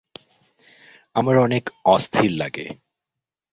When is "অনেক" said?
1.37-1.63